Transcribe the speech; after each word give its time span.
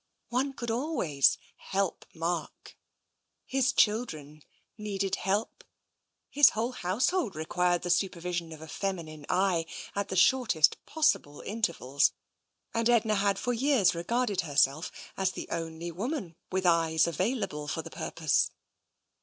One 0.29 0.53
could 0.53 0.71
always 0.71 1.37
help 1.57 2.07
Mark. 2.15 2.75
His 3.45 3.71
children 3.71 4.41
needed 4.75 5.17
help. 5.17 5.63
His 6.31 6.49
whole 6.57 6.71
household 6.71 7.35
required 7.35 7.83
the 7.83 7.91
supervision 7.91 8.51
of 8.51 8.63
a 8.63 8.67
feminine 8.67 9.27
eye 9.29 9.67
at 9.95 10.07
the 10.09 10.15
shortest 10.15 10.83
possible 10.87 11.41
intervals, 11.41 12.13
and 12.73 12.89
Edna 12.89 13.13
had 13.13 13.37
for 13.37 13.53
years 13.53 13.93
regarded 13.93 14.41
herself 14.41 14.91
as 15.17 15.33
the 15.33 15.47
only 15.51 15.91
woman 15.91 16.35
with 16.51 16.65
eyes 16.65 17.05
available 17.05 17.67
for 17.67 17.83
the 17.83 17.91
purpose. 17.91 18.49